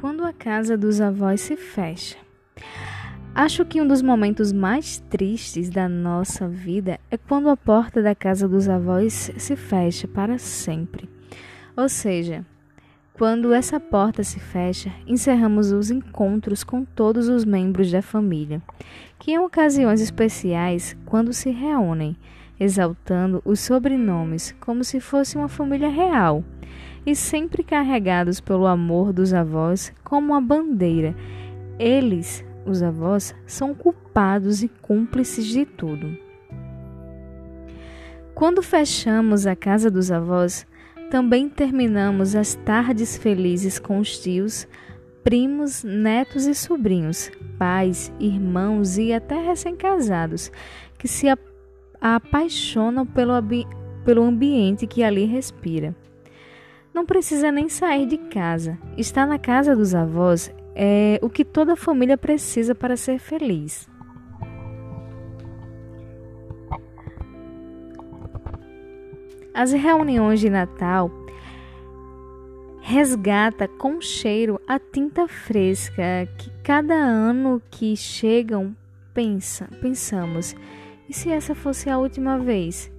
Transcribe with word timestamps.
quando 0.00 0.24
a 0.24 0.32
casa 0.32 0.78
dos 0.78 1.00
avós 1.00 1.40
se 1.40 1.56
fecha. 1.56 2.16
Acho 3.34 3.64
que 3.64 3.82
um 3.82 3.86
dos 3.86 4.00
momentos 4.00 4.52
mais 4.52 5.02
tristes 5.10 5.68
da 5.70 5.88
nossa 5.88 6.46
vida 6.46 7.00
é 7.10 7.16
quando 7.16 7.48
a 7.48 7.56
porta 7.56 8.00
da 8.00 8.14
casa 8.14 8.46
dos 8.46 8.68
avós 8.68 9.32
se 9.36 9.56
fecha 9.56 10.06
para 10.06 10.38
sempre. 10.38 11.08
Ou 11.76 11.88
seja, 11.88 12.46
quando 13.12 13.52
essa 13.52 13.80
porta 13.80 14.22
se 14.22 14.38
fecha, 14.38 14.92
encerramos 15.04 15.72
os 15.72 15.90
encontros 15.90 16.62
com 16.62 16.84
todos 16.84 17.28
os 17.28 17.44
membros 17.44 17.90
da 17.90 18.00
família, 18.00 18.62
que 19.18 19.32
em 19.32 19.38
ocasiões 19.40 20.00
especiais, 20.00 20.96
quando 21.06 21.32
se 21.32 21.50
reúnem, 21.50 22.16
exaltando 22.60 23.42
os 23.44 23.58
sobrenomes 23.58 24.54
como 24.60 24.84
se 24.84 25.00
fosse 25.00 25.36
uma 25.36 25.48
família 25.48 25.88
real 25.88 26.44
e 27.08 27.16
sempre 27.16 27.62
carregados 27.62 28.38
pelo 28.38 28.66
amor 28.66 29.14
dos 29.14 29.32
avós 29.32 29.90
como 30.04 30.34
uma 30.34 30.42
bandeira. 30.42 31.16
Eles, 31.78 32.44
os 32.66 32.82
avós, 32.82 33.34
são 33.46 33.74
culpados 33.74 34.62
e 34.62 34.68
cúmplices 34.68 35.46
de 35.46 35.64
tudo. 35.64 36.14
Quando 38.34 38.62
fechamos 38.62 39.46
a 39.46 39.56
casa 39.56 39.90
dos 39.90 40.12
avós, 40.12 40.66
também 41.10 41.48
terminamos 41.48 42.36
as 42.36 42.54
tardes 42.56 43.16
felizes 43.16 43.78
com 43.78 44.00
os 44.00 44.18
tios, 44.18 44.68
primos, 45.24 45.82
netos 45.82 46.44
e 46.44 46.54
sobrinhos, 46.54 47.30
pais, 47.58 48.12
irmãos 48.20 48.98
e 48.98 49.14
até 49.14 49.40
recém-casados, 49.40 50.52
que 50.98 51.08
se 51.08 51.26
apaixonam 52.02 53.06
pelo, 53.06 53.32
pelo 54.04 54.22
ambiente 54.24 54.86
que 54.86 55.02
ali 55.02 55.24
respira. 55.24 55.96
Não 56.98 57.06
precisa 57.06 57.52
nem 57.52 57.68
sair 57.68 58.06
de 58.06 58.18
casa. 58.18 58.76
Estar 58.96 59.24
na 59.24 59.38
casa 59.38 59.76
dos 59.76 59.94
avós 59.94 60.52
é 60.74 61.20
o 61.22 61.30
que 61.30 61.44
toda 61.44 61.76
família 61.76 62.18
precisa 62.18 62.74
para 62.74 62.96
ser 62.96 63.20
feliz. 63.20 63.88
As 69.54 69.70
reuniões 69.70 70.40
de 70.40 70.50
Natal 70.50 71.08
resgata 72.80 73.68
com 73.68 74.00
cheiro 74.00 74.60
a 74.66 74.80
tinta 74.80 75.28
fresca 75.28 76.28
que 76.36 76.50
cada 76.64 76.94
ano 76.94 77.62
que 77.70 77.96
chegam 77.96 78.76
pensa, 79.14 79.68
pensamos, 79.80 80.56
e 81.08 81.14
se 81.14 81.30
essa 81.30 81.54
fosse 81.54 81.88
a 81.88 81.96
última 81.96 82.40
vez? 82.40 82.90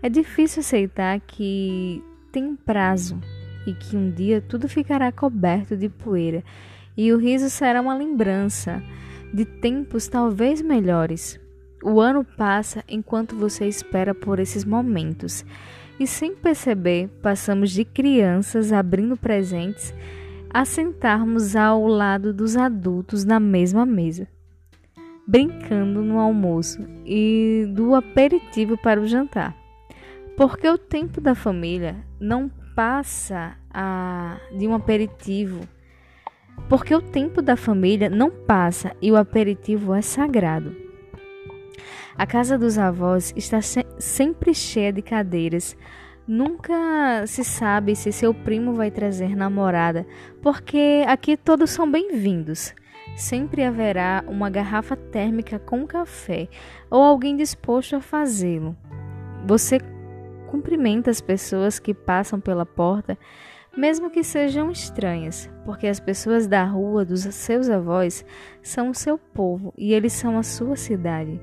É 0.00 0.08
difícil 0.08 0.60
aceitar 0.60 1.18
que 1.18 2.00
tem 2.34 2.44
um 2.44 2.56
prazo 2.56 3.20
e 3.64 3.72
que 3.72 3.96
um 3.96 4.10
dia 4.10 4.40
tudo 4.40 4.68
ficará 4.68 5.12
coberto 5.12 5.76
de 5.76 5.88
poeira 5.88 6.42
e 6.96 7.12
o 7.12 7.16
riso 7.16 7.48
será 7.48 7.80
uma 7.80 7.96
lembrança 7.96 8.82
de 9.32 9.44
tempos 9.44 10.08
talvez 10.08 10.60
melhores. 10.60 11.38
O 11.82 12.00
ano 12.00 12.24
passa 12.24 12.82
enquanto 12.88 13.36
você 13.36 13.68
espera 13.68 14.12
por 14.12 14.40
esses 14.40 14.64
momentos 14.64 15.44
e 16.00 16.08
sem 16.08 16.34
perceber 16.34 17.08
passamos 17.22 17.70
de 17.70 17.84
crianças 17.84 18.72
abrindo 18.72 19.16
presentes 19.16 19.94
a 20.50 20.64
sentarmos 20.64 21.54
ao 21.54 21.86
lado 21.86 22.34
dos 22.34 22.56
adultos 22.56 23.24
na 23.24 23.38
mesma 23.38 23.86
mesa, 23.86 24.26
brincando 25.24 26.02
no 26.02 26.18
almoço 26.18 26.84
e 27.06 27.64
do 27.72 27.94
aperitivo 27.94 28.76
para 28.76 29.00
o 29.00 29.06
jantar. 29.06 29.63
Porque 30.36 30.68
o 30.68 30.76
tempo 30.76 31.20
da 31.20 31.34
família 31.34 31.96
não 32.18 32.50
passa 32.74 33.56
a, 33.72 34.36
de 34.56 34.66
um 34.66 34.74
aperitivo. 34.74 35.60
Porque 36.68 36.92
o 36.92 37.00
tempo 37.00 37.40
da 37.40 37.56
família 37.56 38.10
não 38.10 38.30
passa 38.30 38.96
e 39.00 39.12
o 39.12 39.16
aperitivo 39.16 39.94
é 39.94 40.02
sagrado. 40.02 40.74
A 42.16 42.26
casa 42.26 42.58
dos 42.58 42.78
avós 42.78 43.32
está 43.36 43.60
se 43.60 43.86
sempre 43.98 44.52
cheia 44.54 44.92
de 44.92 45.02
cadeiras. 45.02 45.76
Nunca 46.26 47.24
se 47.26 47.44
sabe 47.44 47.94
se 47.94 48.10
seu 48.10 48.34
primo 48.34 48.74
vai 48.74 48.90
trazer 48.90 49.36
namorada, 49.36 50.06
porque 50.42 51.04
aqui 51.06 51.36
todos 51.36 51.70
são 51.70 51.88
bem-vindos. 51.90 52.74
Sempre 53.16 53.62
haverá 53.62 54.24
uma 54.26 54.50
garrafa 54.50 54.96
térmica 54.96 55.60
com 55.60 55.86
café 55.86 56.48
ou 56.90 57.02
alguém 57.02 57.36
disposto 57.36 57.94
a 57.94 58.00
fazê-lo. 58.00 58.76
Você 59.46 59.78
cumprimenta 60.54 61.10
as 61.10 61.20
pessoas 61.20 61.80
que 61.80 61.92
passam 61.92 62.38
pela 62.38 62.64
porta, 62.64 63.18
mesmo 63.76 64.08
que 64.08 64.22
sejam 64.22 64.70
estranhas, 64.70 65.50
porque 65.64 65.88
as 65.88 65.98
pessoas 65.98 66.46
da 66.46 66.62
rua 66.62 67.04
dos 67.04 67.22
seus 67.22 67.68
avós 67.68 68.24
são 68.62 68.90
o 68.90 68.94
seu 68.94 69.18
povo 69.18 69.74
e 69.76 69.92
eles 69.92 70.12
são 70.12 70.38
a 70.38 70.44
sua 70.44 70.76
cidade. 70.76 71.40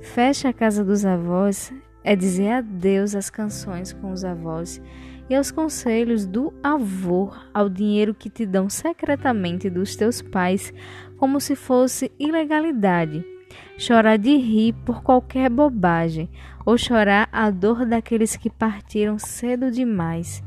Fecha 0.00 0.50
a 0.50 0.52
casa 0.52 0.84
dos 0.84 1.04
avós 1.04 1.72
é 2.04 2.14
dizer 2.14 2.50
adeus 2.50 3.16
às 3.16 3.28
canções 3.28 3.92
com 3.92 4.12
os 4.12 4.24
avós 4.24 4.80
e 5.28 5.34
aos 5.34 5.50
conselhos 5.50 6.24
do 6.24 6.54
avô, 6.62 7.32
ao 7.52 7.68
dinheiro 7.68 8.14
que 8.14 8.30
te 8.30 8.46
dão 8.46 8.70
secretamente 8.70 9.68
dos 9.68 9.96
teus 9.96 10.22
pais, 10.22 10.72
como 11.16 11.40
se 11.40 11.56
fosse 11.56 12.12
ilegalidade 12.20 13.24
chorar 13.76 14.18
de 14.18 14.36
rir 14.36 14.74
por 14.84 15.02
qualquer 15.02 15.48
bobagem, 15.48 16.28
ou 16.66 16.76
chorar 16.76 17.28
a 17.32 17.50
dor 17.50 17.86
daqueles 17.86 18.36
que 18.36 18.50
partiram 18.50 19.18
cedo 19.18 19.70
demais. 19.70 20.42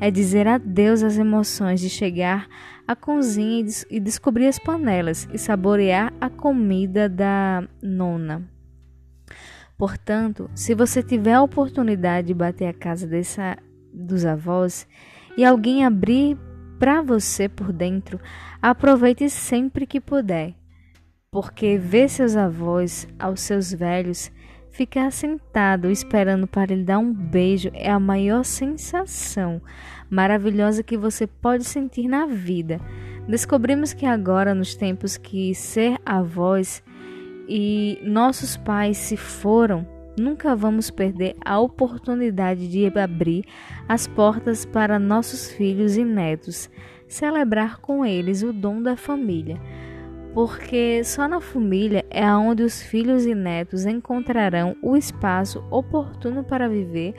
É 0.00 0.10
dizer 0.10 0.46
adeus 0.46 1.02
às 1.02 1.18
emoções 1.18 1.80
de 1.80 1.88
chegar 1.88 2.46
à 2.86 2.94
cozinha 2.94 3.64
e 3.90 3.98
descobrir 3.98 4.46
as 4.46 4.58
panelas 4.58 5.28
e 5.32 5.38
saborear 5.38 6.12
a 6.20 6.28
comida 6.28 7.08
da 7.08 7.66
nona. 7.82 8.48
Portanto, 9.76 10.50
se 10.54 10.74
você 10.74 11.02
tiver 11.02 11.34
a 11.34 11.42
oportunidade 11.42 12.28
de 12.28 12.34
bater 12.34 12.68
a 12.68 12.72
casa 12.72 13.06
dessa, 13.06 13.58
dos 13.92 14.24
avós 14.24 14.86
e 15.36 15.44
alguém 15.44 15.84
abrir 15.84 16.38
para 16.78 17.02
você 17.02 17.48
por 17.48 17.72
dentro, 17.72 18.20
aproveite 18.60 19.28
sempre 19.28 19.86
que 19.86 20.00
puder 20.00 20.54
porque 21.30 21.76
ver 21.78 22.08
seus 22.08 22.36
avós, 22.36 23.06
aos 23.18 23.40
seus 23.40 23.72
velhos, 23.72 24.30
ficar 24.70 25.10
sentado 25.10 25.90
esperando 25.90 26.46
para 26.46 26.74
lhe 26.74 26.84
dar 26.84 26.98
um 26.98 27.12
beijo 27.12 27.70
é 27.72 27.90
a 27.90 27.98
maior 27.98 28.44
sensação 28.44 29.60
maravilhosa 30.10 30.82
que 30.82 30.96
você 30.96 31.26
pode 31.26 31.64
sentir 31.64 32.08
na 32.08 32.26
vida. 32.26 32.80
Descobrimos 33.28 33.92
que 33.92 34.06
agora, 34.06 34.54
nos 34.54 34.74
tempos 34.74 35.16
que 35.16 35.54
ser 35.54 35.98
avós 36.04 36.82
e 37.48 37.98
nossos 38.02 38.56
pais 38.56 38.96
se 38.96 39.16
foram, 39.16 39.86
nunca 40.18 40.54
vamos 40.54 40.90
perder 40.90 41.34
a 41.44 41.58
oportunidade 41.58 42.68
de 42.68 42.86
abrir 42.98 43.44
as 43.88 44.06
portas 44.06 44.64
para 44.64 44.98
nossos 44.98 45.50
filhos 45.50 45.96
e 45.96 46.04
netos, 46.04 46.70
celebrar 47.08 47.78
com 47.78 48.06
eles 48.06 48.42
o 48.42 48.52
dom 48.52 48.80
da 48.80 48.96
família 48.96 49.60
porque 50.36 51.02
só 51.02 51.26
na 51.26 51.40
família 51.40 52.04
é 52.10 52.30
onde 52.30 52.62
os 52.62 52.82
filhos 52.82 53.24
e 53.24 53.34
netos 53.34 53.86
encontrarão 53.86 54.76
o 54.82 54.94
espaço 54.94 55.64
oportuno 55.70 56.44
para 56.44 56.68
viver 56.68 57.14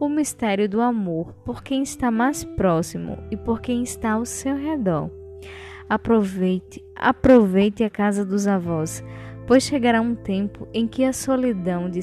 o 0.00 0.08
mistério 0.08 0.66
do 0.66 0.80
amor 0.80 1.34
por 1.44 1.62
quem 1.62 1.82
está 1.82 2.10
mais 2.10 2.44
próximo 2.44 3.18
e 3.30 3.36
por 3.36 3.60
quem 3.60 3.82
está 3.82 4.12
ao 4.12 4.24
seu 4.24 4.56
redor. 4.56 5.10
Aproveite, 5.86 6.82
aproveite 6.96 7.84
a 7.84 7.90
casa 7.90 8.24
dos 8.24 8.46
avós, 8.46 9.04
pois 9.46 9.64
chegará 9.64 10.00
um 10.00 10.14
tempo 10.14 10.66
em 10.72 10.88
que 10.88 11.04
a 11.04 11.12
solidão 11.12 11.90
de 11.90 12.00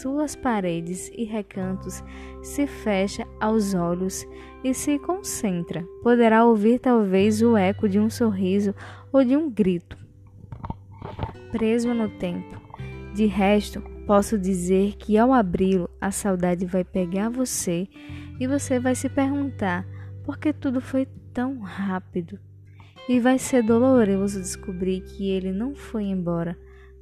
suas 0.00 0.34
paredes 0.34 1.10
e 1.14 1.24
recantos 1.24 2.02
se 2.42 2.66
fecha 2.66 3.26
aos 3.38 3.74
olhos 3.74 4.26
e 4.64 4.72
se 4.72 4.98
concentra. 4.98 5.84
Poderá 6.02 6.44
ouvir 6.44 6.78
talvez 6.78 7.42
o 7.42 7.56
eco 7.56 7.88
de 7.88 7.98
um 7.98 8.08
sorriso 8.08 8.74
ou 9.12 9.24
de 9.24 9.36
um 9.36 9.50
grito, 9.50 9.96
preso 11.50 11.92
no 11.92 12.08
tempo. 12.08 12.60
De 13.14 13.26
resto, 13.26 13.82
posso 14.06 14.38
dizer 14.38 14.96
que 14.96 15.18
ao 15.18 15.32
abri-lo, 15.32 15.90
a 16.00 16.10
saudade 16.10 16.64
vai 16.64 16.84
pegar 16.84 17.28
você 17.28 17.88
e 18.38 18.46
você 18.46 18.78
vai 18.78 18.94
se 18.94 19.08
perguntar 19.08 19.86
por 20.24 20.38
que 20.38 20.52
tudo 20.52 20.80
foi 20.80 21.06
tão 21.34 21.58
rápido. 21.58 22.38
E 23.08 23.18
vai 23.18 23.38
ser 23.38 23.62
doloroso 23.62 24.40
descobrir 24.40 25.00
que 25.00 25.28
ele 25.30 25.50
não 25.50 25.74
foi 25.74 26.04
embora. 26.04 26.56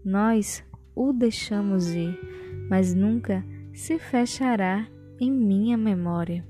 Nós 0.04 0.64
o 0.94 1.12
deixamos 1.12 1.90
ir, 1.90 2.18
mas 2.68 2.94
nunca 2.94 3.44
se 3.72 3.98
fechará 3.98 4.86
em 5.20 5.30
minha 5.30 5.76
memória. 5.76 6.44